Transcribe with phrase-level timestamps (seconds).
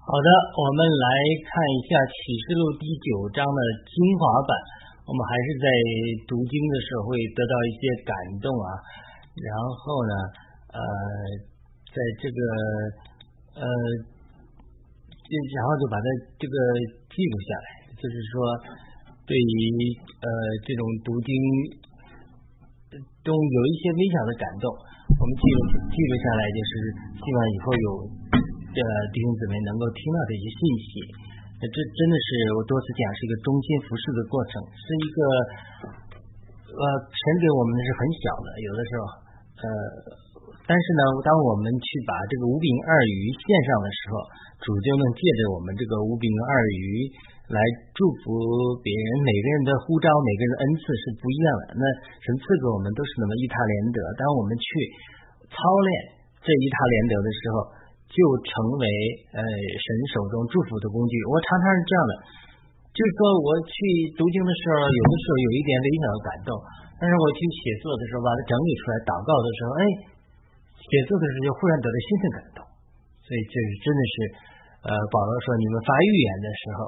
[0.00, 1.08] 好的，我们来
[1.44, 4.50] 看一下《启示录》第九章的精华版。
[5.04, 5.66] 我们还是在
[6.24, 8.80] 读经的时候会得到一些感动啊，
[9.36, 10.14] 然后呢，
[10.72, 10.80] 呃，
[11.92, 12.40] 在这个
[13.60, 13.64] 呃，
[15.28, 16.06] 然后就把它
[16.40, 16.56] 这个
[17.12, 17.68] 记录下来，
[18.00, 18.40] 就是说，
[19.28, 19.54] 对于
[20.16, 20.26] 呃
[20.64, 21.28] 这种读经
[23.20, 24.64] 中有一些微小的感动，
[25.12, 25.58] 我们记录
[25.92, 26.72] 记录下来，就是
[27.20, 27.88] 希望以后有
[28.80, 30.88] 呃弟兄姊妹能够听到这些信息。
[31.60, 35.18] 那这真的是我多次讲，是一个中心服饰的过程，是一个
[36.72, 39.02] 呃，神给我们的是很小的，有的时候
[39.60, 39.66] 呃，
[40.64, 44.14] 但是呢，当我们去把这个五饼二鱼献上的时候，
[44.64, 47.12] 主就能借着我们这个五饼二鱼
[47.52, 47.58] 来
[47.92, 48.32] 祝福
[48.80, 49.08] 别人。
[49.20, 51.62] 每个人的呼召，每个人的恩赐是不一样的。
[51.76, 51.84] 那
[52.24, 53.98] 神赐给我们都是那么一他连得。
[54.16, 54.64] 当我们去
[55.52, 55.90] 操练
[56.40, 57.54] 这一他连得的时候，
[58.10, 58.84] 就成为
[59.30, 61.14] 呃神手中祝福的工具。
[61.30, 62.12] 我常常是这样的，
[62.90, 63.74] 就是说我去
[64.18, 66.50] 读经的时候，有的时候有一点微小的感动，
[66.98, 69.82] 但是我去写作的时候，把它整理出来，祷告的时候，哎，
[70.82, 72.58] 写作的时候就忽然得到新的感动。
[73.22, 74.14] 所以这是真的是，
[74.90, 76.78] 呃，保罗说你们发预言的时候，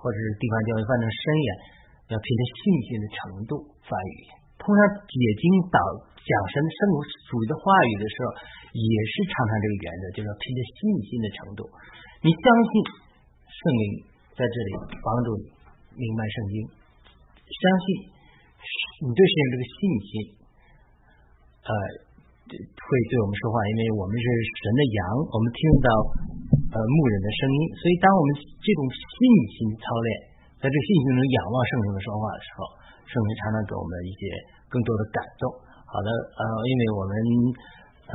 [0.00, 1.48] 或者是地方教会发成申言，
[2.08, 3.52] 要凭着信心的程度
[3.84, 4.32] 发预言。
[4.56, 5.76] 通常解经导
[6.24, 6.76] 讲神圣
[7.28, 8.32] 属于的话语的时候。
[8.70, 11.66] 也是常常这个原则，就是凭着信心的程度，
[12.22, 12.72] 你相信
[13.50, 13.84] 圣灵
[14.38, 14.70] 在这里
[15.02, 15.44] 帮助你
[15.98, 16.54] 明白圣经，
[17.50, 17.84] 相信
[19.02, 20.12] 你对神这个信心，
[21.66, 21.70] 呃，
[22.46, 24.26] 会对我们说话，因为我们是
[24.62, 25.88] 神的羊，我们听到
[26.70, 29.18] 呃牧人的声音，所以当我们这种信
[29.50, 30.08] 心操练，
[30.62, 32.58] 在这信心中仰望圣灵的说话的时候，
[33.02, 34.22] 圣灵常常给我们一些
[34.70, 35.50] 更多的感动。
[35.90, 37.12] 好的，呃，因为我们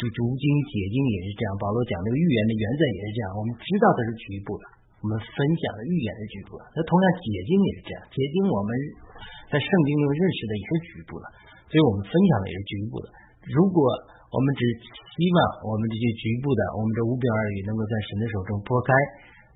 [0.00, 3.36] 就读经解经也是这样，保罗讲那个预言的原则也是这样。
[3.36, 4.64] 我们知道的是局部的，
[5.04, 6.64] 我们分享的预言是局部的。
[6.72, 8.72] 那同样解经也是这样，解经我们
[9.52, 11.28] 在圣经中认识的也是局部的，
[11.68, 13.12] 所以我们分享的也是局部的。
[13.52, 13.76] 如果
[14.32, 15.38] 我们只希望
[15.68, 18.96] 我们这些局部的，我们这五表二语能够在神的手中拨开，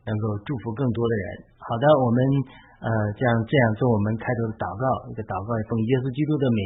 [0.04, 1.24] 能够祝福更多的人。
[1.56, 2.18] 好的，我们
[2.84, 6.60] 呃这样这样做，我们开头的祷告，一个祷告奉耶稣基督的名，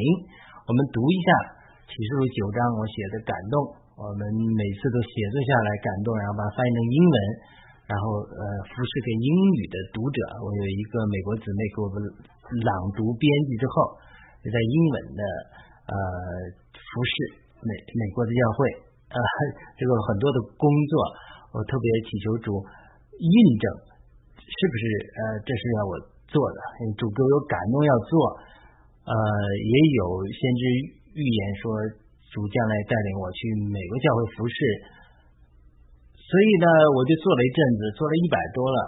[0.66, 1.57] 我们读一下。
[1.88, 3.56] 启示录九章，我写的感动，
[3.96, 7.16] 我们每次都写作下来感动，然后把它翻译成英文，
[7.88, 10.20] 然后呃，服侍给英语的读者。
[10.44, 11.96] 我有一个美国姊妹给我们
[12.60, 13.96] 朗读编辑之后，
[14.44, 15.22] 在英文的
[15.88, 15.92] 呃
[16.76, 17.12] 服侍
[17.64, 18.56] 美美国的教会，
[19.08, 19.18] 呃，
[19.80, 20.92] 这个很多的工作，
[21.56, 22.52] 我特别祈求主
[23.16, 23.32] 印
[23.64, 23.64] 证，
[24.44, 25.92] 是不是呃这是要我
[26.28, 26.58] 做的？
[27.00, 28.12] 主给我有感动要做，
[29.08, 29.12] 呃，
[29.56, 30.04] 也有
[30.36, 30.97] 先知。
[31.18, 31.66] 预言说
[32.30, 33.38] 主将来带领我去
[33.74, 34.58] 美国教会服侍，
[36.14, 38.78] 所以呢，我就做了一阵子，做了一百多了，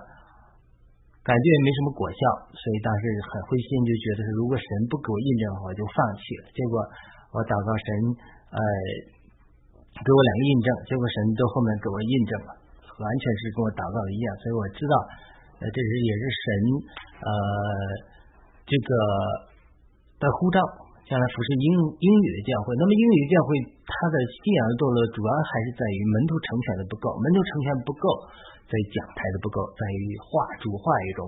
[1.26, 2.20] 感觉也没什么果效，
[2.54, 3.02] 所以当时
[3.34, 6.52] 很灰心，就觉得是如果神不给我印证的话，我就放弃了。
[6.54, 6.78] 结果
[7.34, 7.88] 我祷告神，
[8.54, 8.60] 呃，
[10.04, 12.50] 给我两个印证，结果神都后面给我印证了，
[12.94, 14.94] 完全是跟我祷告的一样，所以我知道，
[15.58, 16.44] 呃，这是也是神
[17.24, 17.30] 呃
[18.68, 18.90] 这个
[20.20, 20.60] 的护照。
[21.10, 21.66] 将来服侍英
[21.98, 28.06] 英语的教会，那么英语教会它的信仰的堕落，主要还是在于门徒成全的不够，门徒成全不够，
[28.70, 31.26] 在于讲台的不够，在于话主话语中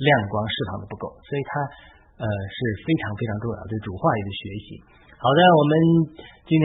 [0.00, 1.50] 亮光释放的不够，所以它
[2.16, 2.56] 呃是
[2.88, 4.68] 非常非常重要对主话语的学习。
[5.20, 5.72] 好的，我们
[6.48, 6.64] 今天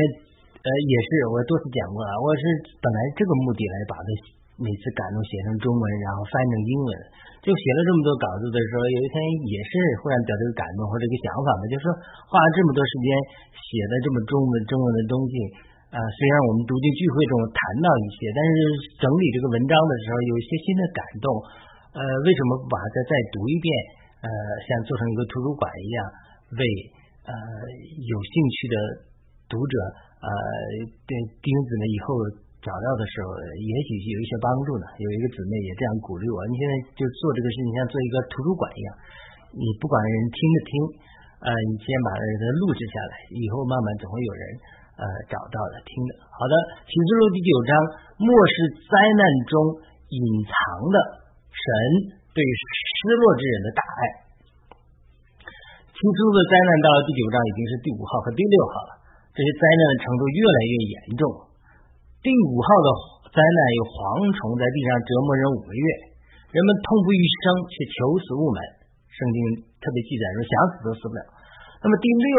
[0.63, 2.43] 呃也是我多次讲过了，我是
[2.79, 4.07] 本来这个目的来把它
[4.61, 6.91] 每次感动写成中文，然后翻成英文。
[7.43, 9.15] 就写了这么多稿子的时候，有一天
[9.51, 11.91] 也是忽然得这个感动或者一个想法嘛，就是说
[12.31, 13.07] 花了这么多时间
[13.51, 15.33] 写的这么中文中文的东西，
[15.91, 18.49] 啊，虽然我们读经聚会中谈到一些，但是
[19.03, 21.27] 整理这个文章的时候有一些新的感动，
[21.99, 23.67] 呃，为什么不把它再读一遍？
[24.23, 24.29] 呃，
[24.63, 25.99] 像做成一个图书馆一样，
[26.55, 26.61] 为
[27.27, 27.33] 呃
[28.07, 28.75] 有兴趣的
[29.51, 29.75] 读者，
[30.23, 30.27] 呃，
[31.03, 31.11] 对
[31.43, 32.07] 钉子呢以后。
[32.63, 33.27] 找到的时候，
[33.59, 34.87] 也许是有一些帮助呢。
[34.95, 38.89] 有一个姊妹也这样鼓励我：“你现在就做这个事情，像做一个图书馆一样，
[39.51, 40.71] 你不管人听不听，
[41.43, 42.23] 呃，你先把它
[42.63, 44.43] 录制下来，以后慢慢总会有人
[44.95, 46.55] 呃找到的听的。”好的，
[46.87, 47.71] 启示录第九章，
[48.15, 48.55] 末世
[48.87, 49.53] 灾难中
[50.15, 50.55] 隐藏
[50.87, 50.97] 的
[51.51, 51.67] 神
[52.31, 54.01] 对失落之人的大爱。
[55.91, 58.91] 启示录的灾难到了第九章已经是第五号和第六号了，
[59.35, 61.51] 这些灾难的程度越来越严重。
[62.23, 62.87] 第五号的
[63.35, 63.99] 灾难有蝗
[64.31, 65.85] 虫在地上折磨人五个月，
[66.55, 68.59] 人们痛不欲生，却求死无门。
[69.11, 69.37] 圣经
[69.83, 71.21] 特别记载说，想死都死不了。
[71.83, 72.31] 那么第六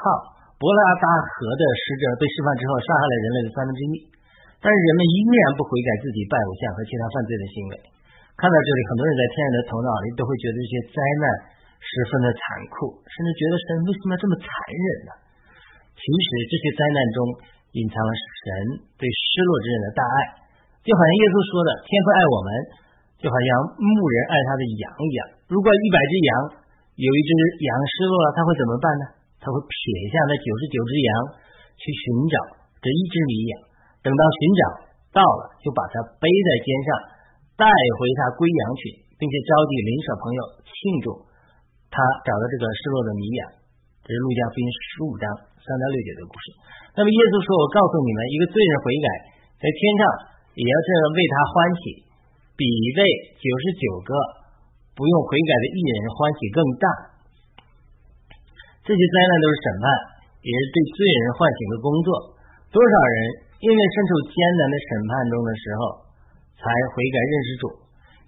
[0.00, 4.08] 号伯拉达河的使者被释放之后，杀害了人类的三分之一。
[4.56, 7.72] 但是人们依然不悔改自己拜偶像和其他犯罪的行为。
[8.40, 11.24] 看到这里，很多人在天然的头脑里都会觉得这些灾难
[11.84, 12.40] 十分的残
[12.72, 15.12] 酷，甚至觉得神为什么要这么残忍呢？
[15.92, 17.16] 其实这些灾难中
[17.76, 18.44] 隐藏了神
[18.96, 20.18] 对失落之人的大爱，
[20.80, 22.48] 就好像耶稣说的：“天父爱我们，
[23.20, 25.20] 就好像牧人爱他的羊一样。
[25.52, 26.30] 如果一百只羊
[26.96, 27.30] 有一只
[27.60, 29.04] 羊失落了，他会怎么办呢？
[29.36, 29.76] 他会撇
[30.08, 31.10] 下那九十九只羊
[31.76, 32.36] 去寻找
[32.80, 33.52] 这一只迷羊，
[34.00, 34.62] 等到寻找
[35.12, 36.88] 到了，就把它背在肩上，
[37.60, 40.74] 带回他归羊群，并且召集邻舍朋友庆
[41.04, 41.06] 祝
[41.92, 43.52] 他找到这个失落的迷羊。”
[44.06, 45.26] 这是路加福音十五章
[45.66, 46.46] 三到六节的故事。
[46.94, 49.08] 那么耶稣说：“我告诉你们，一个罪人悔改，
[49.58, 50.02] 在天上
[50.54, 51.82] 也要这样为他欢喜，
[52.54, 52.62] 比
[52.94, 53.00] 为
[53.36, 54.10] 九十九个
[54.94, 56.86] 不用悔改的艺人欢喜更大。
[58.86, 59.86] 这些灾难都是审判，
[60.46, 62.08] 也是对罪人唤醒的工作。
[62.70, 63.18] 多少人
[63.60, 65.82] 因为身处艰难的审判中的时候，
[66.62, 67.64] 才悔改认识主？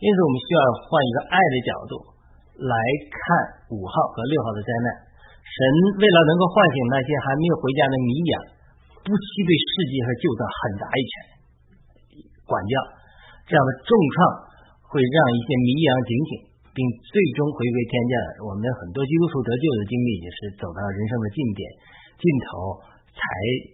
[0.02, 1.93] 因此，我们需要换一个爱的角度
[2.67, 2.75] 来
[3.08, 3.19] 看
[3.73, 4.88] 五号和六号的灾难。”
[5.49, 5.59] 神
[5.97, 8.33] 为了能够唤醒那些还没有回家的迷养，
[9.00, 11.12] 不惜对世界和旧的狠打一拳，
[12.45, 12.75] 管教
[13.49, 14.17] 这样的重创
[14.93, 16.31] 会让一些迷养警醒，
[16.77, 16.81] 并
[17.11, 18.15] 最终回归天家。
[18.47, 21.62] 我们很多基督徒得救的经历也是走到人生的尽点、
[22.21, 22.79] 尽头，
[23.11, 23.21] 才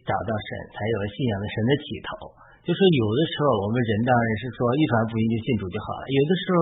[0.09, 2.33] 找到神，才有了信仰的神的起头。
[2.65, 6.59] 就是有的时候我们人当然是说一传福音就信主就好了，有的时候。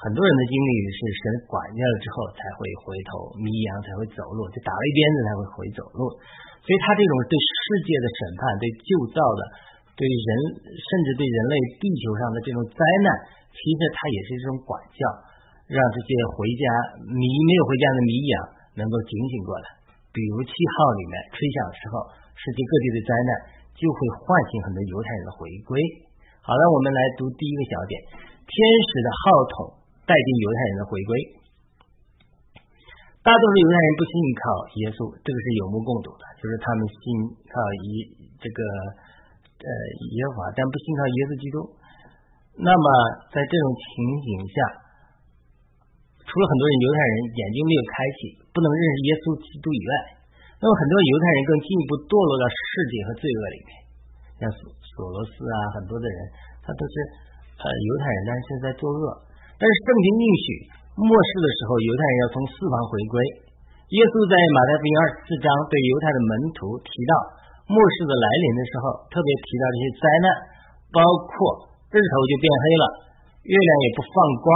[0.00, 6.08] 很多人的经历是神管教了之后才会回头，迷羊才会走路，就打了一鞭子才会回走路。
[6.64, 9.40] 所以他这种对世界的审判、对旧造的、
[9.92, 10.30] 对人
[10.72, 13.08] 甚至对人类地球上的这种灾难，
[13.52, 15.04] 其实它也是一种管教，
[15.68, 16.64] 让这些回家
[17.04, 18.34] 迷没有回家的迷羊
[18.80, 19.84] 能够警醒过来。
[20.16, 22.08] 比如七号里面吹响的时候，
[22.40, 23.30] 世界各地的灾难
[23.76, 25.76] 就会唤醒很多犹太人的回归。
[26.40, 27.92] 好了，我们来读第一个小点：
[28.48, 28.56] 天
[28.88, 29.79] 使的号筒。
[30.10, 31.10] 代替犹太人的回归，
[33.22, 34.42] 大多数犹太人不信靠
[34.74, 37.02] 耶稣，这个是有目共睹的，就是他们信
[37.46, 38.10] 靠耶
[38.42, 38.58] 这个
[39.62, 41.56] 呃耶和华，但不信靠耶稣基督。
[42.58, 42.86] 那么
[43.30, 43.86] 在这种情
[44.18, 44.56] 形下，
[46.26, 48.18] 除了很多人犹太人眼睛没有开启，
[48.50, 49.92] 不能认识耶稣基督以外，
[50.58, 53.70] 那么很多犹太人更进一步堕落到世界和罪恶里面，
[54.42, 56.18] 像索索罗斯啊，很多的人
[56.66, 56.94] 他都是
[57.62, 59.29] 呃犹太人，但是现在作恶。
[59.60, 60.44] 但是圣经应许
[60.96, 63.16] 末世的时候，犹太人要从四方回归。
[63.92, 67.12] 耶稣在马太福音二十四章对犹太的门徒提到
[67.68, 70.26] 末世的来临的时候，特别提到这些灾难，
[70.96, 71.36] 包括
[71.92, 72.84] 日头就变黑了，
[73.44, 74.48] 月亮也不放光，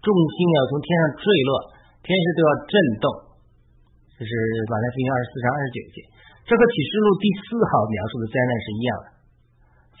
[0.00, 1.50] 众星要从天上坠落，
[2.00, 3.04] 天时都要震动。
[4.16, 4.32] 这是
[4.72, 5.96] 马太福音二十四章二十九节，
[6.48, 9.06] 这和启示录第四号描述的灾难是一样的。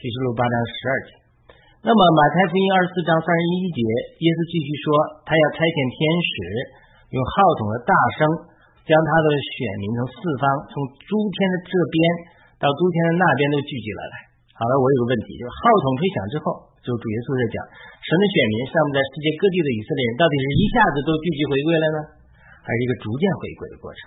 [0.00, 1.10] 启示录八章十二节。
[1.80, 3.80] 那么马太福音二十四章三十一节，
[4.20, 4.84] 耶稣继续说，
[5.24, 6.32] 他要差遣天使，
[7.08, 8.20] 用号筒的大声，
[8.84, 10.76] 将他的选民从四方，从
[11.08, 11.96] 诸天的这边
[12.60, 14.14] 到诸天的那边都聚集了来。
[14.60, 17.56] 好了，我有个问题，就是号筒吹响之后，就主耶稣在讲，
[18.04, 21.98] 神的选民上面在世界各地的以色列人，到底是一下子都聚集回归了呢，
[22.60, 24.00] 还是一个逐渐回归的过程？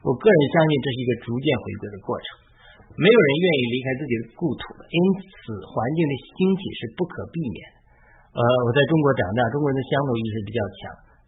[0.00, 2.51] 我个人相信这是一个逐渐回归的过程。
[2.96, 7.58] 没有人愿意离开自己的故土，因此环境的兴起是不可避免。
[8.36, 10.80] 呃，我在中国长大，中国人的乡土意识比较强，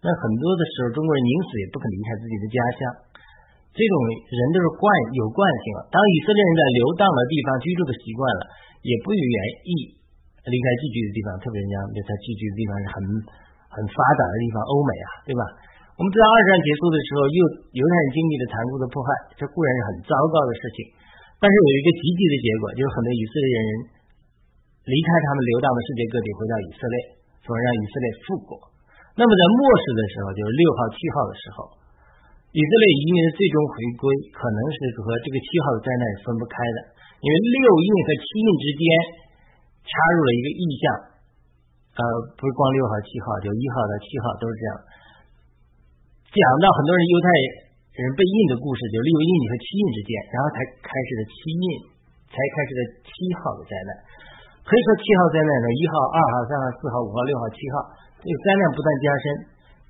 [0.05, 2.81] 那很多的时候中国人宁死也不肯离开自己的家乡。
[3.75, 4.87] 这种人都是惯
[5.19, 5.81] 有惯性了。
[5.91, 8.43] 当以色列人在流荡的地方居住的习惯了，
[8.87, 9.37] 也不愿
[9.67, 9.73] 意
[10.47, 12.97] 离开聚居的地方，特别人家他聚居的地方是很
[13.73, 15.43] 很发达的地方，欧美啊，对吧？
[15.97, 17.41] 我们知道二战结束的时候，又
[17.75, 20.79] 犹太人经历了残酷的迫害，这固然是很糟糕的事情。
[21.45, 23.69] 但是有一个积极的结果，就是很多以色列人
[24.89, 26.97] 离开他们流荡的世界各地，回到以色列，
[27.45, 28.57] 从而让以色列复国。
[29.13, 31.69] 那么在末世的时候，就是六号、七号的时候，
[32.49, 38.83] 以色列移民的最终回归，可能是和这个七号的灾难是分不开的，因为六印和七印之间
[39.85, 40.85] 插入了一个意象，
[42.01, 42.03] 呃，
[42.41, 44.73] 不是光六号、七号，就一号到七号都是这样，
[46.25, 47.29] 讲到很多人犹太。
[47.95, 51.67] 人被印的故事，就六印和七印之间，然后才开始的七印，
[52.27, 53.91] 才开始的七号的灾难。
[54.67, 59.27] 可以说七号灾难呢，一号、二号、三号、四号、五号、六号、七号，这个灾难不断加深，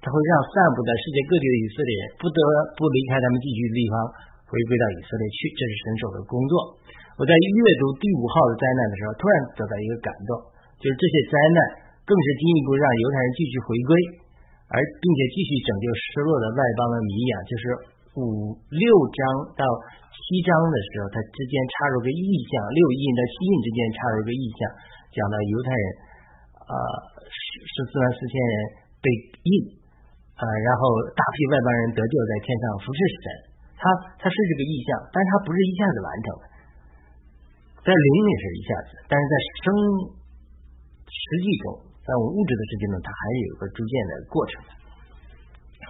[0.04, 2.38] 它会让散布在世界各地的以色列人不得
[2.76, 3.94] 不离开他们寄居的地方，
[4.52, 5.48] 回归到以色列去。
[5.56, 6.76] 这是神手的工作。
[7.16, 10.44] 我在阅读第五号的灾难的时候，突然得到一个感动，
[10.76, 11.58] 就是这些灾难
[12.04, 13.90] 更是进一步让犹太人继续回归，
[14.68, 17.64] 而并且继续拯救失落的外邦的迷养，就是。
[18.14, 19.22] 五六章
[19.58, 19.62] 到
[20.14, 24.58] 七章的时候，它之间插入个意象，六印到七印之间插入个意象，
[25.10, 25.86] 讲到犹太人
[26.54, 26.74] 啊
[27.26, 28.54] 十十四万四千人
[29.02, 29.06] 被
[29.42, 29.50] 印
[30.38, 33.26] 啊，然后大批外邦人得救在天上服侍神，
[33.74, 33.82] 它
[34.22, 36.44] 它是这个意象，但是它不是一下子完成的，
[37.82, 39.66] 在灵里是一下子，但是在生
[41.10, 44.62] 实际中，在我们物质的世界中，它还是有个逐渐的过程。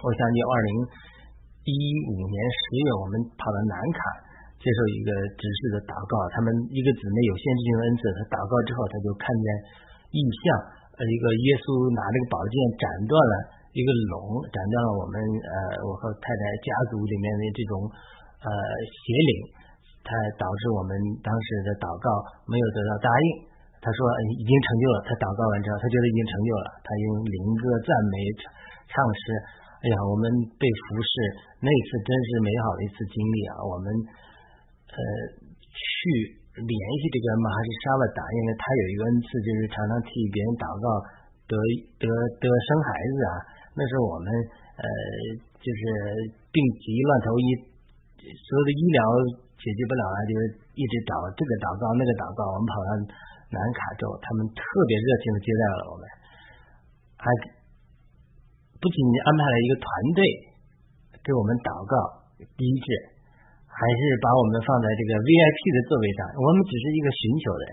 [0.01, 0.71] 我想起二零
[1.65, 1.73] 一
[2.13, 3.99] 五年十月，我们跑到南卡
[4.61, 9.45] 接受一个执事的祷告，他们一个姊妹有先知性恩赐，他祷告之后，他就看见
[10.13, 10.45] 异象，
[10.93, 13.33] 呃，一个耶稣拿这个宝剑斩断了
[13.73, 15.55] 一个龙，斩断了我们呃
[15.89, 17.73] 我和太太家族里面的这种
[18.45, 18.49] 呃
[18.85, 19.31] 邪灵，
[20.05, 20.93] 他导致我们
[21.25, 22.07] 当时的祷告
[22.45, 23.49] 没有得到答应。
[23.81, 23.99] 他说
[24.37, 28.15] 已经成就了，他祷告完之后，他觉得已经成就了，他用灵歌赞美
[28.85, 29.21] 唱诗。
[29.85, 30.25] 哎呀，我们
[30.57, 31.13] 被服侍
[31.61, 33.61] 那次真是美好的一次经历啊！
[33.61, 33.85] 我们
[34.89, 34.97] 呃
[35.69, 35.77] 去
[36.57, 40.85] 联系这个马哈什沙瓦达，因为他有一个恩赐，就是常常替别人祷告
[41.45, 41.53] 得
[42.01, 42.09] 得
[42.41, 43.33] 得生孩子啊。
[43.77, 44.27] 那时候我们
[44.81, 44.85] 呃
[45.61, 45.81] 就是
[46.49, 47.47] 病急乱投医，
[48.25, 48.99] 所有的医疗
[49.61, 50.41] 解决不了啊，就是
[50.73, 52.41] 一直找这个祷告那个祷告。
[52.49, 52.89] 我们跑到
[53.53, 56.03] 南卡州，他们特别热情的接待了我们，
[57.21, 57.29] 还。
[58.85, 60.21] 不仅安排了一个团队
[61.25, 61.97] 给我们祷告
[62.37, 62.85] 医治，
[63.65, 66.19] 还是把我们放在这个 VIP 的座位上。
[66.37, 67.69] 我们只是一个寻求的人，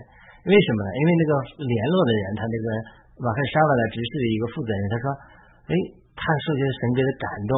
[0.49, 0.89] 为什么呢？
[0.89, 2.65] 因为那个联络的人，他那个
[3.21, 5.05] 马克沙瓦的执事的一个负责人，他说
[5.69, 5.73] ：“哎，
[6.17, 7.53] 他说这是神给的感动，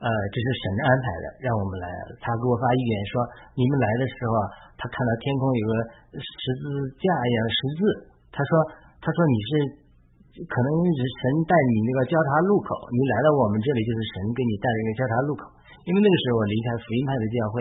[0.00, 1.92] 呃，这是神安排的，让我们来。
[2.24, 3.20] 他给我发预言说，
[3.60, 4.32] 你们来的时候，
[4.80, 5.72] 他看到天空有个
[6.16, 6.64] 十字
[6.96, 7.80] 架一样十字，
[8.32, 8.52] 他说，
[9.04, 9.84] 他说你是。”
[10.44, 15.48] 可能是神带你那个交叉路口，你来到我们这里就是神给你带了一个交叉路口。
[15.88, 17.56] 因为那个时候我离开福音派的教会，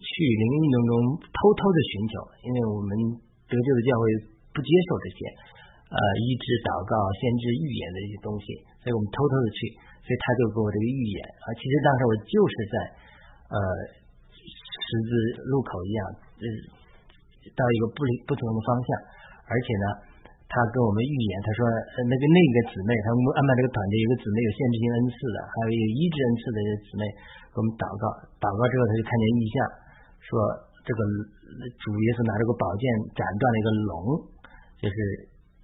[0.00, 2.88] 去灵运动中偷偷的寻求，因为我们
[3.44, 4.04] 得救的教会
[4.56, 5.18] 不接受这些
[5.92, 8.46] 呃医治、祷告、先知预言的一些东西，
[8.80, 9.58] 所以我们偷偷的去，
[10.06, 11.46] 所以他就给我这个预言啊。
[11.58, 12.74] 其实当时我就是在
[13.52, 13.56] 呃
[14.32, 15.10] 十字
[15.52, 16.00] 路口一样，
[16.40, 16.44] 呃
[17.52, 18.88] 到一个不不同的方向，
[19.52, 20.13] 而且呢。
[20.54, 21.66] 他跟我们预言，他说，
[22.06, 27.02] 那个那个姊妹，他们安排这个团队，有个姊妹有限制性恩赐的，还有有医治恩赐的姊妹，
[27.50, 28.06] 给我们祷告，
[28.38, 29.56] 祷告之后他就看见异象，
[30.22, 30.30] 说
[30.86, 31.00] 这个
[31.82, 32.86] 主耶稣拿这个宝剑
[33.18, 33.94] 斩断了一个龙，
[34.78, 34.96] 就是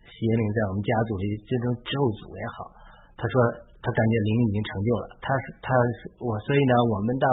[0.03, 2.75] 邪灵在我们家族里这种咒诅也好，
[3.15, 3.35] 他说
[3.79, 5.71] 他感觉灵已经成就了，他是他
[6.19, 7.31] 我所以呢，我们到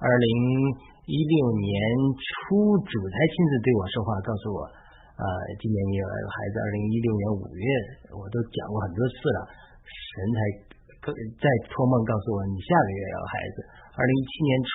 [0.00, 0.28] 二零
[1.04, 1.76] 一六年
[2.16, 4.60] 初，主才亲自对我说话，告诉我。
[5.14, 5.24] 呃，
[5.62, 7.66] 今年也有孩子，二零一六年五月，
[8.10, 9.38] 我都讲过很多次了。
[9.86, 10.38] 神才
[11.38, 13.56] 在托梦告诉我，你下个月要孩子。
[13.94, 14.74] 二零一七年初，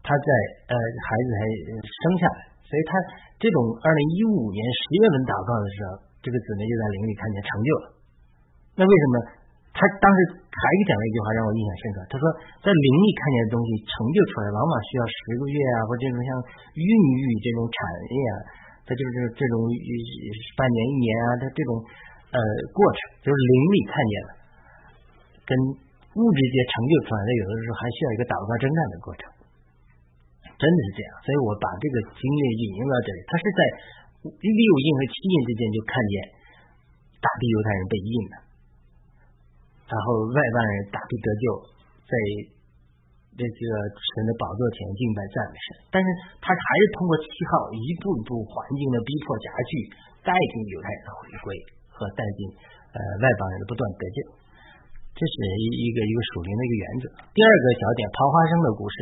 [0.00, 0.28] 他在
[0.72, 1.40] 呃，孩子还
[1.84, 2.96] 生下来，所以他
[3.36, 7.86] 这种二零一五年十月份祷告的时候，这个姊妹就在灵里看见成就了。
[8.80, 9.16] 那为什么？
[9.76, 12.24] 他当时还讲了一句话让我印象深刻，他说
[12.64, 16.30] 在灵里看见的东西成就出来，往往需要十个月啊，或者这种像
[16.80, 17.76] 孕育这种产
[18.08, 18.36] 业啊。
[18.86, 19.66] 他就是这种
[20.54, 21.70] 半年一年啊，他这种
[22.30, 22.38] 呃
[22.70, 24.30] 过程，就是灵里看见了，
[25.42, 25.50] 跟
[26.14, 29.22] 物质界成就出来的，有的时候还需要一个祷告征战的过程，
[30.54, 31.10] 真的是这样。
[31.26, 33.60] 所以我把这个经历引用到这里，他是在
[34.22, 36.14] 六印和七印之间就看见
[37.18, 38.34] 大批犹太人被印了，
[39.90, 41.44] 然后外邦人大批得救，
[42.06, 42.14] 在。
[43.36, 46.06] 这个神的宝座前敬拜赞美神，但是
[46.40, 49.72] 他还是通过七号一步一步环境的逼迫加剧，
[50.24, 51.52] 带进犹太人的回归
[51.92, 52.48] 和带进
[52.96, 54.18] 呃外邦人的不断得救，
[55.12, 57.04] 这是一一个一个属灵的一个原则。
[57.36, 58.96] 第二个小点，刨花生的故事，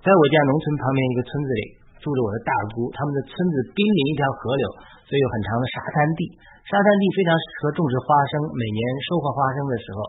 [0.00, 1.62] 在我家农村旁边一个村子里
[2.00, 4.64] 住着我的大姑，他们的村子濒临一条河流，
[5.04, 6.24] 所以有很长的沙滩地，
[6.64, 8.80] 沙滩地非常适合种植花生，每年
[9.12, 10.00] 收获花生的时候。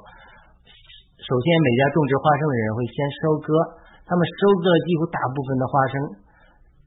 [1.30, 3.54] 首先，每家种植花生的人会先收割，
[4.02, 5.94] 他们收割几乎大部分的花生，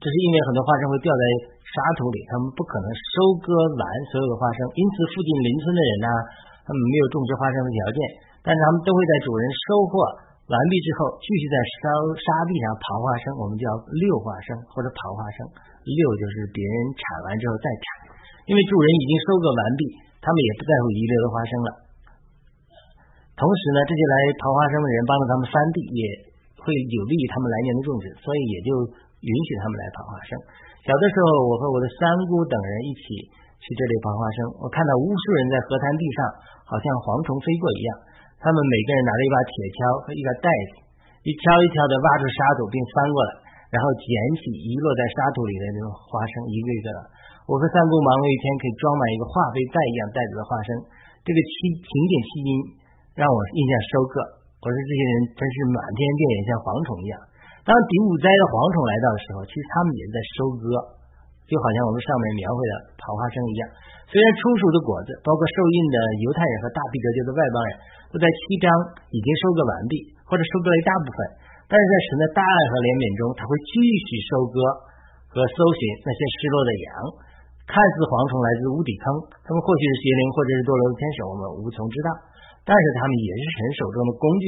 [0.03, 1.23] 这是因为很多花生会掉在
[1.63, 6.07] 沙土里，他们不可能收割完所有的花生，因此附近邻村的人呢，
[6.67, 7.99] 他们没有种植花生的条件，
[8.43, 10.03] 但是他们都会在主人收获
[10.51, 11.83] 完毕之后，继续在沙
[12.19, 13.63] 沙地上刨花生，我们叫
[13.95, 15.47] 溜花生或者刨花生，
[15.87, 18.11] 溜就是别人铲完之后再铲，
[18.51, 19.87] 因为主人已经收割完毕，
[20.19, 21.69] 他们也不在乎遗留的花生了。
[23.43, 25.99] 同时呢，这些来刨花生的人帮助他们翻地，也
[26.63, 28.71] 会有利于他们来年的种植，所以也就
[29.19, 30.31] 允许他们来刨花生。
[30.87, 33.03] 小的时候，我和我的三姑等人一起
[33.59, 36.19] 去这里刨花生，我看到无数人在河滩地上，
[36.63, 37.91] 好像蝗虫飞过一样。
[38.39, 40.73] 他们每个人拿着一把铁锹和一个袋子，
[41.27, 43.31] 一锹一锹的挖出沙土并翻过来，
[43.75, 44.07] 然后捡
[44.39, 46.99] 起遗落在沙土里的那种花生，一个一个的。
[47.51, 50.69] 我和三姑忙了一天，可以装满一个化肥袋一样袋子的花生。
[51.27, 52.51] 这个期勤俭期因
[53.13, 54.13] 让我印象深刻。
[54.61, 57.15] 我说这些人真是满天遍野，像蝗虫一样。
[57.63, 60.63] 当第五灾的蝗虫来到的时候，其实他们也在收割，
[61.47, 63.63] 就好像我们上面描绘的桃花生一样。
[64.07, 67.71] 虽然初熟的果子，包括受印的犹太人和大庇革教的外邦人，
[68.11, 68.67] 都在七章
[69.11, 69.93] 已经收割完毕，
[70.23, 71.17] 或者收割了一大部分，
[71.67, 74.57] 但是在神的大爱和怜悯中，他会继续收割
[75.27, 76.89] 和搜寻那些失落的羊。
[77.63, 79.05] 看似蝗虫来自无底坑，
[79.43, 82.09] 他们或许是邪灵，或者是堕落的天使，我们无从知道。
[82.63, 84.45] 但是他们也是神手中的工具，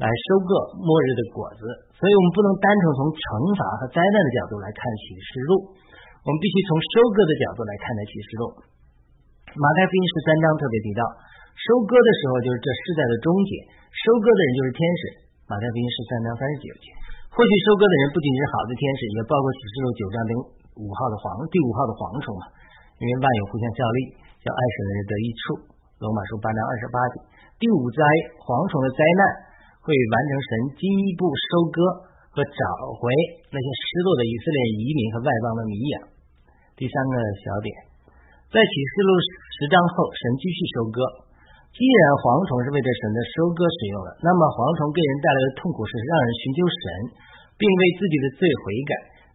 [0.00, 1.64] 来收割末日的果子。
[1.96, 3.22] 所以我们不能单纯从惩
[3.56, 5.68] 罚和灾难的角度来看启示录，
[6.24, 8.42] 我们必须从收割的角度来看待启示录。
[9.52, 11.04] 马太福音十三章特别提到，
[11.56, 13.52] 收割的时候就是这世代的终结，
[13.92, 15.02] 收割的人就是天使。
[15.48, 16.88] 马太福音十三章三十九节，
[17.32, 20.32] 或许收割的人不仅是好的天使，也包括启示录九章零
[20.78, 22.48] 五号的蝗第五号的蝗虫嘛，
[22.96, 23.98] 因为万有互相效力，
[24.40, 25.40] 叫爱神的人得益处。
[26.02, 27.14] 罗马书八章二十八节，
[27.62, 28.00] 第五灾
[28.42, 29.22] 蝗虫的灾难
[29.84, 30.50] 会完成神
[30.80, 31.78] 进一步收割
[32.34, 32.62] 和找
[32.98, 33.06] 回
[33.52, 35.96] 那些失落的以色列移民和外邦的迷羊。
[36.74, 37.68] 第三个小点，
[38.50, 39.10] 在启示录
[39.60, 40.98] 十章后，神继续收割。
[41.70, 46.82] 既然蝗虫是为着神的收割使用的，那么蝗虫给人带来的痛苦是让人寻求神，
[47.56, 48.92] 并为自己的罪悔改。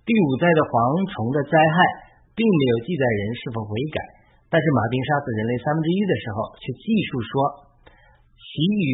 [0.07, 0.73] 第五代的蝗
[1.11, 1.75] 虫的灾害
[2.31, 3.99] 并没有记载人是否悔改，
[4.47, 7.31] 但是马丁杀死人类三分之一的时候，却记述说，
[8.39, 8.89] 其余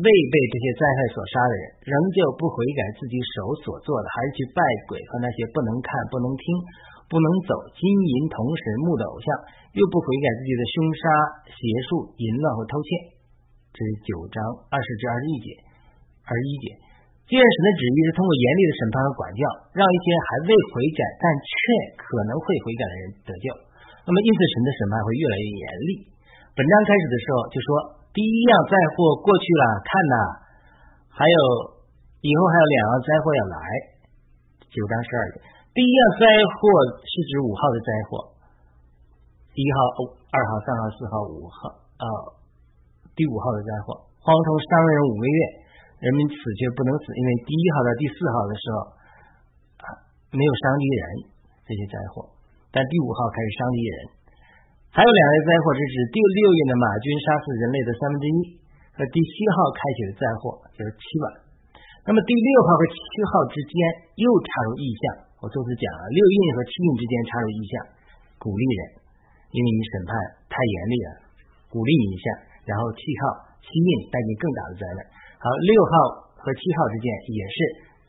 [0.00, 6.44] 未被这些灾害所杀的人，仍旧不悔改自己手所做的，还是去拜鬼和那些不能看、不能听、
[7.12, 9.26] 不能走、金银铜神木的偶像，
[9.76, 11.04] 又不悔改自己的凶杀、
[11.52, 12.88] 邪术、淫乱和偷窃。
[13.76, 14.40] 这是九章
[14.72, 15.48] 二十至二十一节，
[16.24, 16.66] 二十一节。
[17.24, 21.56] 既然神的旨意是通过严厉的审判和管教，让一些还未悔改但却
[21.96, 23.48] 可能会悔改的人得救，
[24.04, 25.90] 那么因此神的审判会越来越严厉。
[26.52, 27.68] 本章开始的时候就说，
[28.12, 30.16] 第一样灾祸过去了，看呐，
[31.16, 31.38] 还有
[32.20, 33.56] 以后还有两样灾祸要来。
[34.68, 35.40] 九章十二节，
[35.72, 36.60] 第一样灾祸
[37.08, 38.36] 是指五号的灾祸，
[39.56, 39.76] 一号、
[40.28, 42.06] 二号、三号、四号、五号啊，
[43.16, 45.63] 第五号的灾祸，蝗虫伤人五个月。
[46.04, 48.76] 人民死却不能死，因为第一号到第四号的时候
[50.36, 51.02] 没有伤敌人
[51.64, 52.28] 这些灾祸，
[52.68, 53.96] 但第五号开始伤敌人。
[54.92, 58.38] 还有两类灾祸，是指第六印的马军杀死人类的三分之一，
[58.94, 61.26] 和第七号开启的灾祸就是七晚。
[62.04, 63.00] 那么第六号和七
[63.32, 63.74] 号之间
[64.20, 65.04] 又插入意象，
[65.40, 67.72] 我多次讲了，六印和七印之间插入意象，
[68.36, 68.80] 鼓励人，
[69.56, 70.12] 因为你审判
[70.52, 71.08] 太严厉了，
[71.72, 72.24] 鼓励你一下，
[72.68, 75.00] 然后七号七印带给更大的灾难。
[75.44, 75.92] 好，六号
[76.40, 77.56] 和七号之间也是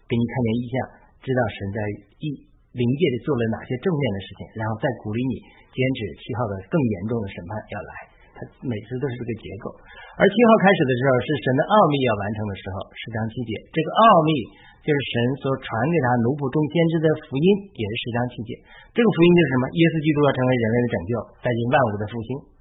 [0.08, 0.76] 给你看见意象，
[1.19, 1.80] 知道神在
[2.24, 2.32] 一
[2.71, 5.43] 灵界里做了哪些正面的事情，然后再鼓励你
[5.76, 7.91] 坚持七号的更严重的审判要来。
[8.36, 9.67] 它每次都是这个结构。
[10.15, 14.32] 而七号开始的时候是神的奥秘要完成的时候，十章七节，这个奥秘
[14.80, 18.52] 就是神所传给他奴仆中先知的福音，也是十章七节。
[18.95, 19.63] 这个福音就是什么？
[19.76, 21.12] 耶稣基督要成为人类的拯救，
[21.43, 22.55] 带进万物的复兴。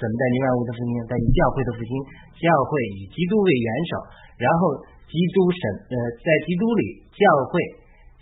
[0.00, 0.92] 怎么带领万物的复兴？
[1.04, 1.92] 带领教会的复兴，
[2.40, 3.92] 教会以基督为元首，
[4.40, 5.60] 然后基督审
[5.92, 7.60] 呃，在基督里教会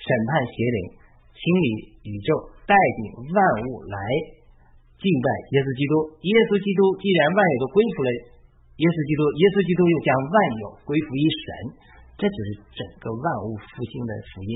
[0.03, 0.79] 审判邪灵，
[1.31, 1.67] 清理
[2.03, 3.38] 宇宙，带领万
[3.71, 3.97] 物来
[4.99, 5.95] 敬拜耶稣基督。
[6.19, 11.47] 耶稣基督既然万有都归服了耶稣基督，耶稣基督又将万有归服于神，
[12.19, 14.53] 这就是整个万物复兴的福音。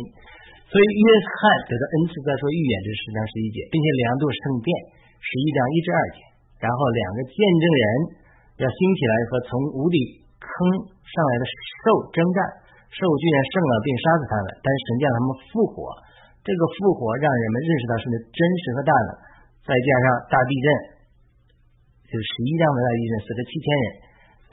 [0.67, 1.07] 所以约
[1.39, 4.73] 翰得到恩赐在说预言这十章十一节，并且量度圣殿
[5.21, 6.32] 十一章一至二节。
[6.63, 7.85] 然后两个见证人
[8.63, 9.99] 要兴起来和从无底
[10.39, 10.47] 坑
[10.87, 12.39] 上来的兽征战，
[12.87, 15.91] 兽居然胜了并杀死他们，但是神叫他们复活，
[16.47, 19.11] 这个复活让人们认识到神的真实和大能，
[19.67, 20.67] 再加上大地震，
[22.07, 23.87] 就是十一章的大地震死了七千人，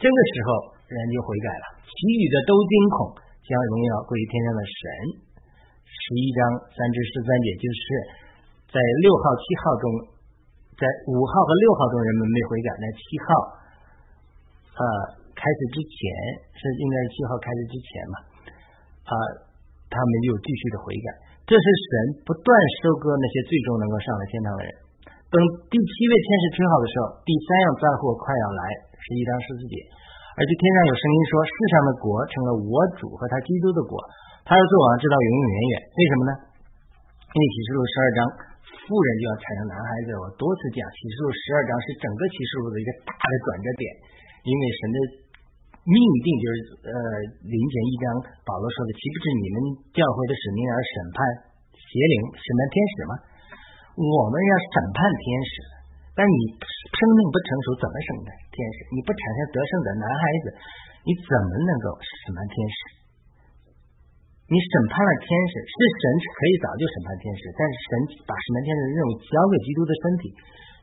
[0.01, 2.97] 这个时候人就悔改了，其余的都惊恐，
[3.45, 4.81] 将荣耀归于天上的神。
[5.85, 6.39] 十一章
[6.73, 7.81] 三至十三节就是
[8.73, 10.17] 在六号七号中。
[10.79, 13.27] 在五号和六号中，人们没悔改；在七号，
[14.79, 14.83] 呃，
[15.35, 15.99] 开始之前
[16.55, 18.15] 是应该是七号开始之前嘛，
[19.11, 19.13] 啊，
[19.91, 21.07] 他们又继续的悔改。
[21.43, 22.47] 这是神不断
[22.79, 24.71] 收割那些最终能够上了天堂的人。
[25.27, 25.35] 等
[25.67, 28.61] 第七位天使吹号的时候，第三样灾祸快要来，
[28.95, 29.75] 十一章十四节，
[30.37, 33.99] 而且天上有声音说：世上的国成了我主和他基督的国，
[34.47, 35.73] 他要做王，直到永永远远。
[35.91, 36.31] 为什么呢？
[37.27, 38.48] 因为启示录十二章。
[38.65, 43.83] 富人就要产生男孩子，我多次讲启示录十二章是整个启示录的一个大的转折点，
[44.43, 44.97] 因为神的
[45.85, 45.95] 命
[46.25, 46.93] 定就是呃
[47.45, 48.05] 临前一章
[48.45, 49.57] 保罗说的，岂不是你们
[49.93, 51.17] 教会的使命而审判
[51.73, 53.13] 邪灵、审判天使吗？
[53.97, 55.53] 我们要审判天使，
[56.13, 58.77] 但你生命不成熟，怎么审判天使？
[58.93, 60.45] 你不产生得胜的男孩子，
[61.07, 62.79] 你怎么能够审判天使？
[64.49, 67.89] 你审判了天使，是神可以早就审判天使，但是神
[68.25, 70.33] 把审判天使的任务交给基督的身体，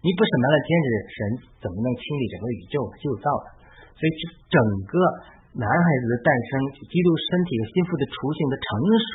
[0.07, 1.19] 你不审判了天使，神
[1.61, 3.49] 怎么能清理整个宇宙旧造呢？
[3.99, 4.11] 所以，
[4.53, 4.95] 整个
[5.57, 6.53] 男孩子的诞生，
[6.87, 8.69] 基督身体和心腹的雏形的成
[9.11, 9.13] 熟，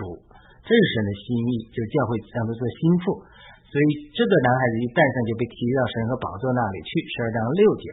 [0.68, 3.24] 这是神的心意，就教会让他做心腹。
[3.72, 7.86] 所以，这个男孩子一诞生就被提到神和宝座那里去，十二章六节，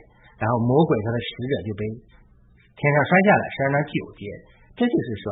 [0.42, 4.23] 然后魔鬼他的使者就被天上摔下来，十二章九节。
[4.75, 5.25] 这就是说，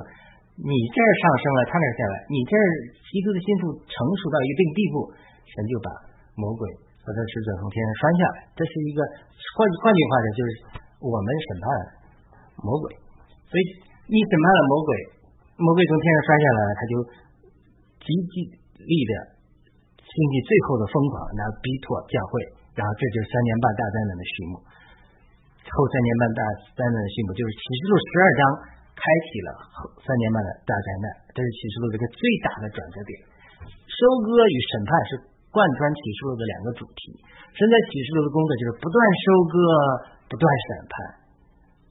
[0.56, 2.64] 你这儿上升了，他那儿下来，你这儿
[3.12, 4.96] 基督的心腹成熟到一定地步，
[5.44, 5.88] 神就把
[6.36, 6.64] 魔鬼
[7.04, 8.36] 和他使者从天上摔下来。
[8.56, 9.00] 这是一个
[9.56, 10.50] 换换句话讲，就是。
[10.96, 11.66] 我们审判
[12.64, 12.88] 魔鬼，
[13.52, 13.62] 所以
[14.08, 14.90] 你审判了魔鬼，
[15.60, 16.92] 魔鬼从天上摔下来，他就
[18.00, 18.34] 极极
[18.80, 19.12] 力的
[20.00, 22.40] 兴起最后的疯狂，然后逼迫教会，
[22.72, 24.52] 然后这就是三年半大灾难的序幕。
[25.68, 26.40] 后三年半大
[26.80, 28.42] 灾难的序幕就是启示录十二章
[28.96, 29.48] 开启了
[30.00, 33.12] 三年半的大灾难，这是启示录这个最大的转折点。
[33.68, 35.10] 收割与审判是
[35.52, 37.14] 贯穿启示录的两个主题。
[37.54, 39.56] 现在启示录的工作就是不断收割。
[40.26, 40.94] 不断审判，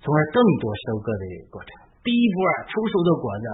[0.03, 1.71] 从而更多收割的一个过程。
[2.03, 2.37] 第一波
[2.67, 3.47] 成熟的果子，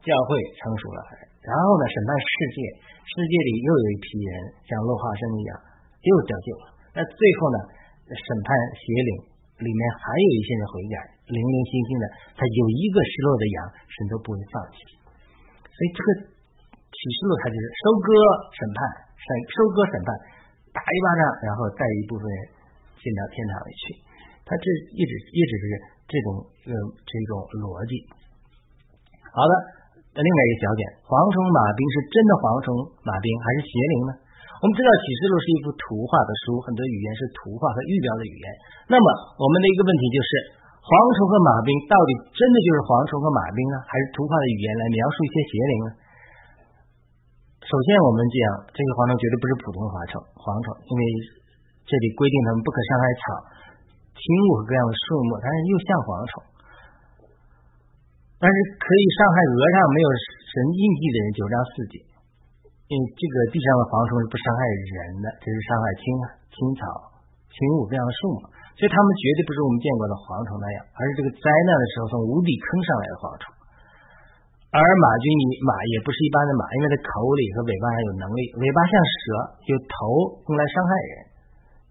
[0.00, 1.04] 教会成熟了，
[1.44, 2.58] 然后呢，审判世界，
[3.04, 5.52] 世界里又有一批人像落花生一样
[6.00, 6.64] 又得救了。
[6.96, 7.58] 那最后呢，
[8.08, 9.10] 审判邪灵
[9.60, 12.04] 里面还有一些人悔改，零零星星的，
[12.38, 13.56] 他有一个失落的羊，
[13.90, 14.78] 神都不会放弃。
[15.66, 16.08] 所以这个
[16.88, 18.08] 启示录它就是收割
[18.56, 18.78] 审判，
[19.18, 20.08] 审收割审判，
[20.72, 22.38] 打一巴掌，然后带一部分人
[22.96, 23.82] 进到天堂里去。
[24.46, 25.64] 他这一直一直是
[26.06, 26.28] 这种
[26.70, 27.92] 呃这种逻辑。
[29.34, 29.52] 好的，
[30.16, 32.68] 另外一个小点，蝗虫马兵是真的蝗虫
[33.02, 34.12] 马兵还是邪灵呢？
[34.56, 38.46] 我们知道启示录是一幅图画的书，很多语言是图画和预表的语言。
[38.88, 40.30] 那么我们的一个问题就是，
[40.86, 45.88] 蝗虫和马兵到底真的就是蝗虫和马兵呢，还是图画的语言来描述一些邪灵呢？
[47.66, 48.38] 首先我们讲，
[48.70, 51.02] 这个蝗虫绝对不是普通的蝗虫，蝗虫，因为
[51.90, 53.22] 这里规定他们不可伤害草。
[54.14, 56.32] 青物和各样的树木，但是又像蝗虫，
[58.38, 61.26] 但是可以伤害额上没有神印记的人。
[61.34, 61.94] 九章四节，
[62.86, 66.02] 因为这个地上的蝗虫是不伤害人的，这是伤害青
[66.54, 66.82] 青草、
[67.50, 73.44] 青物各样的树木，所以他们绝对不是我们见过的蝗虫那样，而是这个灾难的时候从无底坑上来的蝗虫。
[74.68, 75.26] 而马军
[75.64, 77.08] 马也不是一般的马，因为它口
[77.40, 79.22] 里和尾巴还有能力，尾巴像蛇，
[79.72, 79.96] 有头
[80.44, 81.12] 用来伤害人。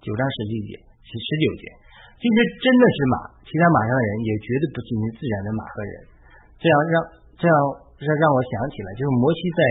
[0.06, 1.64] 九章十七节，十十九节。
[2.22, 5.94] 其实真的是马，其他马上的人也绝对不近于自然的马和人。
[6.62, 6.96] 这样让
[7.42, 7.56] 这样
[7.98, 9.62] 让让我想起了，就是摩西在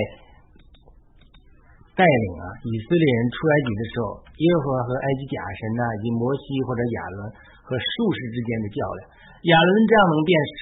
[1.94, 7.18] 带领啊以色列人出埃及的时候，耶和华和埃及假神呐，以及摩西或者亚伦
[7.62, 9.00] 和术士之间的较量。
[9.46, 10.60] 亚伦这样能变蛇，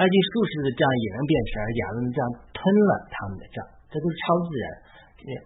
[0.00, 4.66] 埃及术士的杖也能变蛇，亚伦的杖吞了他们的杖，这都是超自然。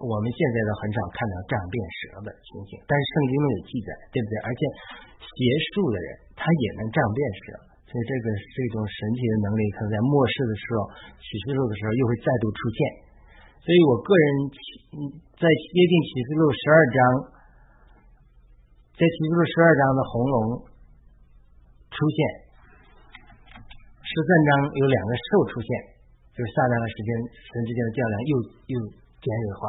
[0.02, 4.34] 我们现在都很少看到这样变蛇的情形，但是圣经中有记载，对不对？
[4.44, 4.60] 而且
[5.20, 5.36] 邪
[5.72, 7.44] 术的人他也能这样变蛇，
[7.88, 10.78] 所以这个是一种神奇的能力，可能在末世的时候、
[11.16, 12.80] 启示录的时候又会再度出现。
[13.60, 14.26] 所以我个人
[15.36, 16.98] 在接近启示录十二章，
[18.96, 20.36] 在启示录十二章的红龙
[21.92, 22.18] 出现，
[24.00, 25.70] 十三章有两个兽出现，
[26.32, 28.32] 就是撒旦和时间神之间的较量又
[28.76, 28.76] 又。
[29.20, 29.68] 尖锐化，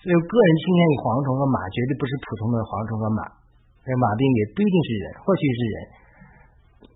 [0.00, 3.28] 所以个人倾向于蝗虫和马，绝对不是普通的蝗虫和马。
[3.84, 5.76] 这马兵也不一定是人，或许是人。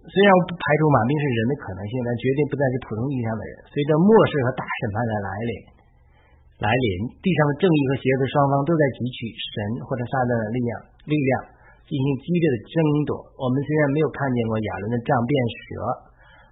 [0.04, 3.54] 虽然不排除马兵是人的可能性，但绝对不再是普通意义上的人。
[3.72, 5.52] 随着末世和大审判的来临，
[6.60, 6.86] 来临，
[7.24, 9.54] 地上的正义和邪恶的双方都在汲取神
[9.88, 10.72] 或者撒旦的力量，
[11.08, 11.32] 力量
[11.88, 12.76] 进行激烈的争
[13.08, 13.12] 夺。
[13.40, 15.32] 我们虽然没有看见过亚伦的杖变
[15.68, 15.68] 蛇，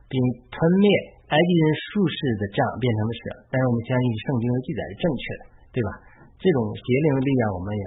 [0.08, 0.16] 并
[0.48, 0.86] 吞灭。
[1.32, 5.90] 埃及人术士的杖变成了蛇，但是我们相信圣经的记载是正确的，对吧？
[6.36, 7.84] 这种邪灵的力量我们也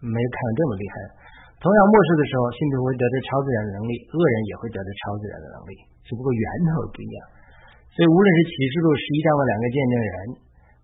[0.00, 0.94] 没有看到这么厉害。
[1.56, 5.72] 同样末世的时候，信徒会得到超自然的能力，恶人也会得到超自然的能力，
[6.04, 7.18] 只不过源头不一样。
[7.96, 10.14] 所以无论是启示录十一章的两个见证人，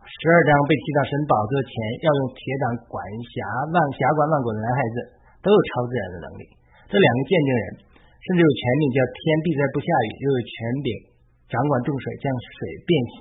[0.01, 2.97] 十二章被提到神宝座前要用铁掌管
[3.31, 3.37] 辖
[3.69, 4.97] 万辖管万国的男孩子，
[5.45, 6.45] 都有超自然的能力。
[6.89, 7.65] 这两个见证人
[8.25, 10.89] 甚至有权柄叫天地在不下雨，又有权柄。
[11.53, 12.91] 掌管重水，将水变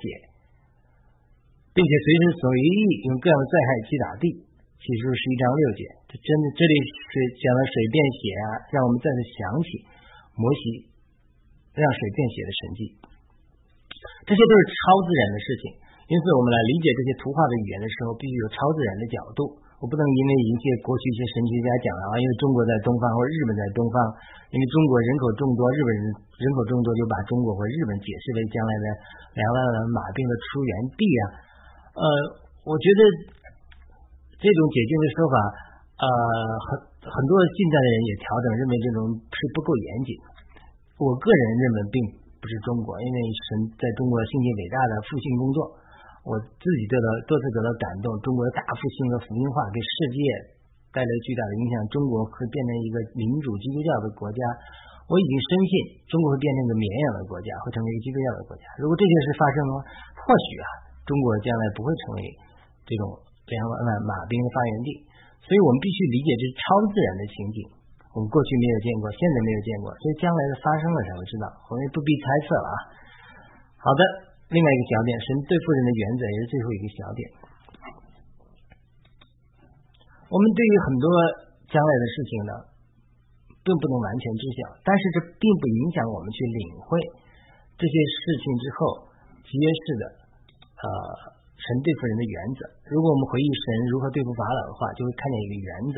[1.76, 4.24] 并且随时随地用各样的灾害击打地。
[4.80, 5.82] 启示录十一章六节，
[6.12, 6.74] 真的这里
[7.08, 9.68] 是讲了水变血啊，让我们再次想起
[10.36, 10.92] 摩西
[11.72, 12.80] 让水变血的神迹，
[14.28, 15.64] 这些都是超自然的事情。
[16.10, 19.56] 因此，我们来理解这些图画的语言的时候，必须有超自然的角度。
[19.80, 23.96] 我不能因为一些过去一些神学家讲啊，因为中国在东方或者日本在东方，
[24.52, 28.84] 因为中国人口众多，日本人人口众多，就把中国或日本解释为将来的
[29.40, 31.22] 两万万马兵的出源地啊。
[31.96, 32.04] 呃，
[32.68, 33.00] 我觉得
[34.36, 35.36] 这种解经的说法，
[36.02, 36.06] 呃，
[36.66, 40.10] 很很多近代的人也调整，认为这种是不够严谨。
[40.98, 41.96] 我个人认为并
[42.42, 45.78] 不是中国，因为神在中国兴起伟大的复兴工作。
[46.26, 50.18] 我自己得到多次得到感动，中国的大复兴和福音化给世界
[50.90, 54.42] 带来巨大的影响，中国会变成一个民主基督教的国家。
[55.06, 55.72] 我已经深信
[56.10, 58.66] 中国会变成一个绵羊的国家，会成为一个基督教的国家。
[58.78, 59.78] 如果这件事发生的话，
[60.18, 60.66] 或许啊，
[61.06, 62.18] 中国将来不会成为
[62.86, 63.02] 这种
[63.50, 64.90] 两万万马兵的发源地。
[65.42, 67.58] 所以我们必须理解这是超自然的情景，
[68.14, 72.76] 我们过去没有见过，现在没有见过，所以将来的发生了才会知道，我们不必猜测了啊。
[73.82, 74.32] 好的。
[74.52, 77.20] 另外一个小点，神对富人的原则也是最后一个小点。
[80.28, 81.06] 我们对于很多
[81.72, 82.52] 将来的事情呢，
[83.64, 87.00] 并不能完全知晓，但是这并不影响我们去领会
[87.80, 89.08] 这些事情之后
[89.40, 90.04] 揭示的
[90.84, 90.84] 呃
[91.62, 92.60] 神对付人的原则。
[92.90, 95.96] 如果我们回忆神如何对付法老的话，就会看见一个原则，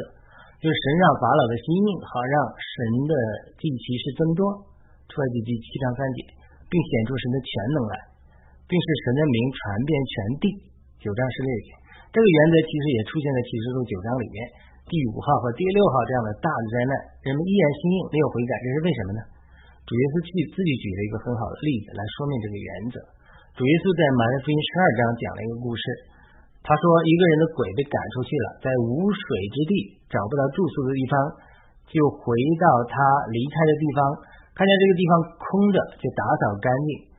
[0.61, 2.77] 就是神让法老的心硬好让神
[3.09, 3.12] 的
[3.57, 4.44] 祭旗是增多，
[5.09, 6.29] 出来记第七章三节，
[6.68, 7.96] 并显出神的全能来。
[8.64, 10.44] 并使神的名传遍全地。
[11.05, 11.68] 九章十六节，
[12.09, 14.40] 这个原则其实也出现在启示录九章里面。
[14.88, 16.92] 第五号和第六号这样的大的灾难，
[17.29, 19.20] 人们依然心硬，没有悔改，这是为什么呢？
[19.85, 22.96] 主耶稣自己自己举了一个很好的例子来说明这个原则。
[23.54, 25.86] 主耶稣在马太福音十二章讲了一个故事，
[26.66, 29.22] 他说一个人的鬼被赶出去了，在无水
[29.54, 31.14] 之地找不到住宿的地方，
[31.86, 32.98] 就回到他
[33.30, 33.98] 离开的地方，
[34.58, 37.14] 看见这个地方空着，就打扫干净。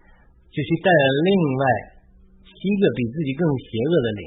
[0.52, 1.64] 就去带了另外
[2.44, 4.24] 七个比自己更邪恶的灵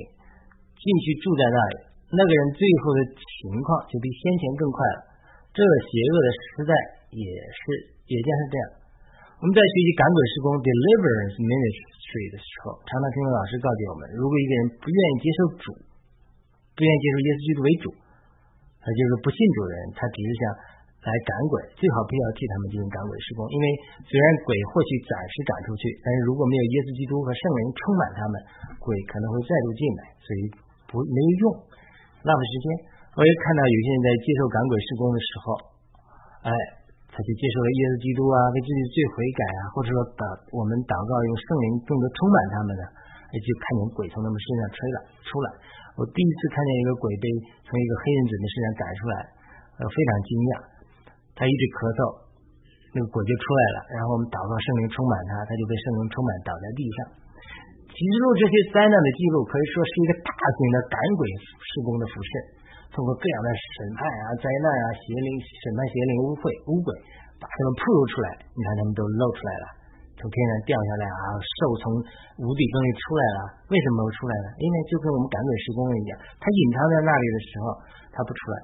[0.80, 1.74] 进去住在那里，
[2.16, 4.98] 那个人最后的情况就比先前更快了。
[5.52, 6.72] 这个邪恶的时代
[7.12, 7.60] 也是
[8.08, 8.77] 也将是这样。
[9.38, 15.64] 我们在学习赶鬼施工 （deliverance ministry） 的时候，常常听到老师告诫我们：如果一个人不愿意接受主，
[16.74, 17.86] 不愿意接受耶稣基督为主，
[18.82, 20.44] 他就是不信主的人，他只是想。
[20.98, 23.64] 来赶鬼，最好不要替他们进行赶鬼施工，因为
[24.02, 28.34] 虽然鬼或许暂时赶出去，但是如果没有耶稣基督和圣灵充满他们，
[28.82, 30.40] 鬼可能会再度进来，所以
[30.90, 31.42] 不没有用，
[32.26, 32.66] 浪费时间。
[33.14, 35.46] 我也看到有些人在接受赶鬼施工的时候，
[36.44, 36.50] 哎，
[37.18, 40.22] 他就接受了耶稣基督啊，为自己的罪悔改啊，或者说祷
[40.54, 42.84] 我们祷告用圣灵更多充满他们呢，
[43.34, 45.46] 就看见鬼从他们身上吹了出来。
[45.98, 47.26] 我第一次看见一个鬼被
[47.66, 49.16] 从一个黑人子的身上赶出来，
[49.76, 50.52] 呃，非常惊讶。
[51.34, 52.00] 他一直咳嗽，
[52.94, 53.78] 那个鬼就出来了。
[53.98, 56.98] 然后我们祷告圣灵充满他，他就被圣灵充满，倒在地上。
[57.90, 61.22] 其实录这些灾难的记录，可以说是一个大型的赶鬼
[61.66, 62.30] 施工的辐射，
[62.94, 66.88] 通过各样的审判啊、灾难啊、邪灵审判邪灵污秽污鬼，
[67.38, 68.28] 把他们暴露出来。
[68.52, 69.66] 你看他们都露出来了，
[70.18, 71.84] 从天上掉下来啊，兽从
[72.42, 73.40] 无底洞里出来了。
[73.70, 74.46] 为什么会出来了？
[74.58, 77.64] 因为就跟我们赶鬼施工一样，他隐藏在那里的时候，
[78.10, 78.56] 他不出来。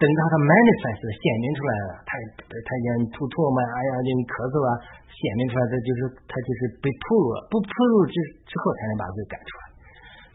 [0.00, 2.16] 等到他 manifest 显明出来了，他
[2.48, 4.70] 他讲吐唾沫，哎呀，这咳嗽啊，
[5.12, 7.04] 显明出来，他就是他就是被吐
[7.36, 8.16] 了，不吐入之
[8.48, 9.59] 之后才能把鬼赶出来。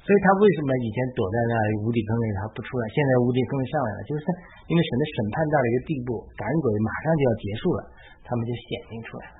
[0.05, 4.21] 所以他为什么以前躲在那无底坑里他不出来，现在无底坑上来了，就是
[4.69, 7.79] 因为神的审判到了一个地步，赶鬼马上就要结束了，
[8.21, 9.37] 他们就显明出来了，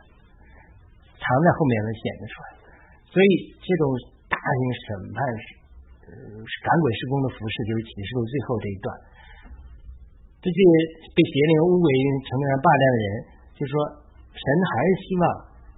[1.22, 2.48] 藏在后面能显明出来。
[3.14, 3.30] 所以
[3.62, 3.84] 这种
[4.26, 5.18] 大型审判
[6.10, 8.88] 呃赶鬼施工的服饰，就是启示录最后这一段。
[10.42, 10.58] 这些
[11.14, 11.88] 被邪灵污鬼、
[12.26, 13.08] 成为霸占的人，
[13.54, 13.74] 就说
[14.34, 15.24] 神还是希望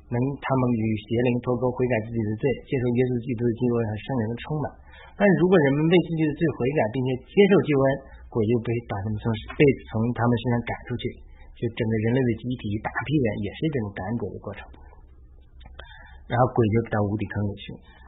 [0.08, 4.66] 能他们与邪灵脱钩，悔改自己的罪，接受耶稣基督的经过和圣灵的充满。
[5.18, 7.88] 但如果人们为自己的罪悔改，并且接受救恩，
[8.32, 9.26] 鬼就被把他们从
[9.58, 11.04] 被从他们身上赶出去，
[11.58, 14.62] 就整个人类的集体一大批人也是这种赶鬼的过程。
[16.28, 17.64] 然后鬼就到无底坑里去。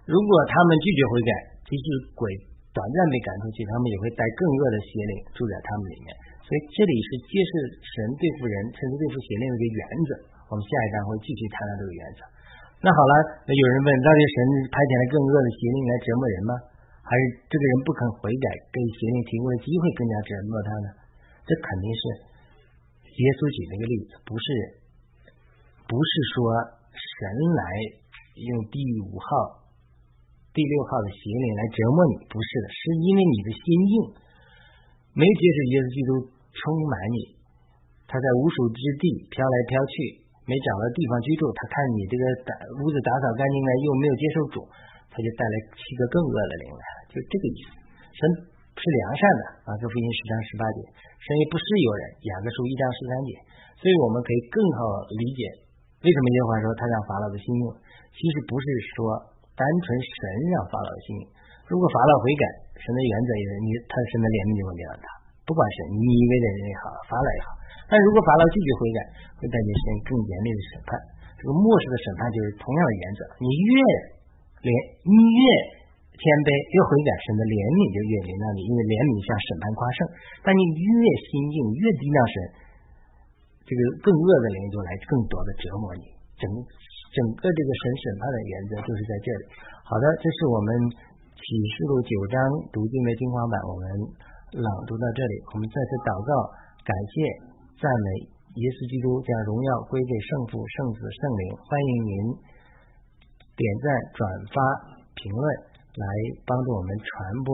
[0.08, 1.32] 如果他们拒绝悔改，
[1.68, 1.86] 即使
[2.16, 2.28] 鬼
[2.76, 6.12] 短暂被赶出去，他们也会带更恶的邪灵住在他们里面。
[6.44, 10.12] 所以这里是揭示神对付人，甚至对付邪灵的一个原则。
[10.50, 12.22] 我们下一章会继续谈到这个原则。
[12.82, 13.14] 那好了，
[13.46, 14.38] 那有人问，到底神
[14.74, 16.54] 派遣了更恶的邪灵来折磨人吗？
[17.06, 20.88] 还是这个人不肯悔改，给邪灵提供的机会更加折磨他呢？
[21.46, 22.02] 这肯定是
[23.06, 24.46] 耶稣举那个例子，不是
[25.86, 26.38] 不是说
[26.98, 27.18] 神
[27.54, 27.64] 来
[28.42, 29.70] 用第五号、
[30.50, 33.94] 第六号的邪灵来折磨你，不是的，是因为你的心硬，
[35.14, 36.12] 没接受耶稣基督。
[36.50, 37.40] 充满你，
[38.10, 39.96] 他在无数之地飘来飘去，
[40.50, 44.58] 没找到地方居住，他看你这个打屋子打扫干净了，又没有接受主，
[45.14, 47.78] 他就带来七个更恶的灵来了，就这个意思。
[48.18, 50.80] 神是良善的啊，这福音十章十八节，
[51.22, 53.32] 神也不是有人，雅各书一章十三节，
[53.78, 55.42] 所以我们可以更好理解
[56.02, 57.70] 为什么耶和华说他让法老的心用，
[58.16, 59.20] 其实不是说
[59.54, 61.24] 单纯神让法老的心用，
[61.68, 62.44] 如果法老悔改，
[62.80, 65.06] 神的原则也是你他神的怜悯就会给到他，
[65.50, 67.50] 不管是你以为的人也好，法老也好。
[67.90, 69.00] 但如果法老拒绝悔改，
[69.42, 70.94] 会带进神更严厉的审判。
[71.42, 73.82] 这个末世的审判就是同样的原则，你越
[74.62, 74.70] 怜
[75.10, 75.42] 你越
[76.14, 80.00] 谦卑，越悔改，神的怜悯就越临到你，因为怜悯像审判夸胜。
[80.46, 80.94] 但你越
[81.32, 82.36] 心硬，越低量神，
[83.66, 86.06] 这个更恶的灵就来更多的折磨你。
[86.38, 86.46] 整
[87.16, 89.44] 整个这个神审判的原则就是在这里。
[89.82, 90.70] 好的，这是我们
[91.40, 91.42] 启
[91.74, 92.38] 示录九章
[92.70, 93.84] 读经的精华版，我们
[94.58, 95.34] 朗读到这里。
[95.54, 96.32] 我们再次祷告，
[96.82, 97.14] 感谢。
[97.78, 98.08] 赞美
[98.58, 101.44] 耶稣基督，将荣耀归给圣父、圣子、圣灵。
[101.54, 102.14] 欢迎您
[103.54, 103.86] 点赞、
[104.18, 104.58] 转发、
[105.14, 105.44] 评论，
[105.94, 106.06] 来
[106.50, 107.08] 帮助我们传
[107.46, 107.50] 播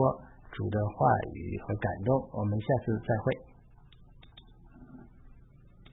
[0.56, 0.96] 主的话
[1.36, 2.16] 语和感动。
[2.32, 3.55] 我们下次再会。